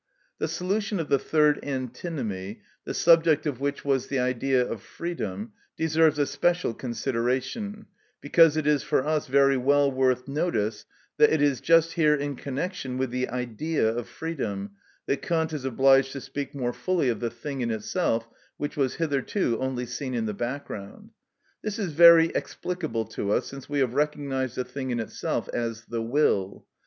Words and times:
‐‐‐‐‐‐‐‐‐‐‐‐‐‐‐‐‐‐‐‐‐‐‐‐‐‐‐‐‐‐‐‐‐‐‐‐‐The 0.39 0.47
solution 0.47 0.99
of 0.99 1.09
the 1.09 1.19
third 1.19 1.59
antinomy, 1.61 2.61
the 2.85 2.93
subject 2.95 3.45
of 3.45 3.59
which 3.61 3.85
was 3.85 4.07
the 4.07 4.17
Idea 4.17 4.65
of 4.67 4.81
freedom, 4.81 5.51
deserves 5.77 6.17
a 6.17 6.25
special 6.25 6.73
consideration, 6.73 7.85
because 8.19 8.57
it 8.57 8.65
is 8.65 8.81
for 8.81 9.05
us 9.05 9.27
very 9.27 9.57
well 9.57 9.91
worth 9.91 10.27
notice 10.27 10.85
that 11.17 11.31
it 11.31 11.39
is 11.39 11.61
just 11.61 11.91
here 11.93 12.15
in 12.15 12.35
connection 12.35 12.97
with 12.97 13.11
the 13.11 13.29
Idea 13.29 13.87
of 13.89 14.09
freedom 14.09 14.71
that 15.05 15.21
Kant 15.21 15.53
is 15.53 15.63
obliged 15.65 16.13
to 16.13 16.21
speak 16.21 16.55
more 16.55 16.73
fully 16.73 17.09
of 17.09 17.19
the 17.19 17.29
thing 17.29 17.61
in 17.61 17.69
itself, 17.69 18.27
which 18.57 18.75
was 18.75 18.95
hitherto 18.95 19.59
only 19.59 19.85
seen 19.85 20.15
in 20.15 20.25
the 20.25 20.33
background. 20.33 21.11
This 21.61 21.77
is 21.77 21.91
very 21.91 22.29
explicable 22.33 23.05
to 23.09 23.31
us 23.33 23.45
since 23.45 23.69
we 23.69 23.77
have 23.81 23.93
recognised 23.93 24.55
the 24.55 24.63
thing 24.65 24.89
in 24.89 24.99
itself 24.99 25.47
as 25.49 25.85
the 25.85 26.01
will. 26.01 26.65